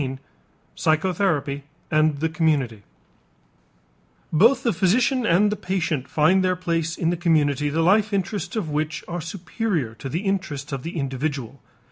[0.01, 0.17] XIV
[0.73, 2.81] PSYCHOTHERAPY AND THE COMMUNITY
[4.33, 8.55] Both the physician and the patient find their place in the community the life interests
[8.55, 11.61] of which are superior to the interests of the individual.